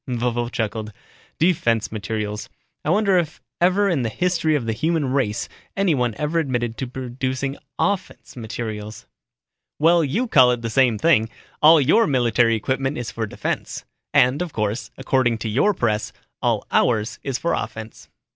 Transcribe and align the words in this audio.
Vovo 0.09 0.49
chuckled, 0.51 0.91
"Defense 1.37 1.91
materials. 1.91 2.49
I 2.83 2.89
wonder 2.89 3.19
if 3.19 3.39
ever 3.61 3.87
in 3.87 4.01
the 4.01 4.09
history 4.09 4.55
of 4.55 4.65
the 4.65 4.73
human 4.73 5.13
race 5.13 5.47
anyone 5.77 6.15
ever 6.17 6.39
admitted 6.39 6.75
to 6.77 6.87
producing 6.87 7.55
offense 7.77 8.35
materials." 8.35 9.05
"Well, 9.77 10.03
you 10.03 10.27
call 10.27 10.51
it 10.53 10.63
the 10.63 10.71
same 10.71 10.97
thing. 10.97 11.29
All 11.61 11.79
your 11.79 12.07
military 12.07 12.55
equipment 12.55 12.97
is 12.97 13.11
for 13.11 13.27
defense. 13.27 13.85
And, 14.11 14.41
of 14.41 14.53
course, 14.53 14.89
according 14.97 15.37
to 15.37 15.49
your 15.49 15.71
press, 15.71 16.11
all 16.41 16.65
ours 16.71 17.19
is 17.21 17.37
for 17.37 17.53
offense." 17.53 18.09